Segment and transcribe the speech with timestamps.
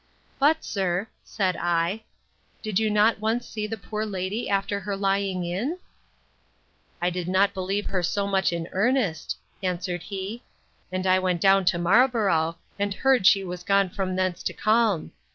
[0.39, 2.01] —But, sir, said I,
[2.63, 5.77] did you not once see the poor lady after her lying in?
[6.99, 10.41] I did not believe her so much in earnest, answered he;
[10.91, 15.11] and I went down to Marlborough, and heard she was gone from thence to Calne.